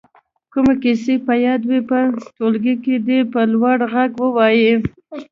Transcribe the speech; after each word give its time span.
کومې 0.51 0.73
کیسې 0.83 1.13
په 1.27 1.33
یاد 1.45 1.61
وي 1.69 1.79
په 1.89 1.97
ټولګي 2.37 2.75
کې 2.83 2.95
دې 3.07 3.19
په 3.31 3.39
لوړ 3.53 3.77
غږ 3.93 4.11
ووايي. 4.21 4.73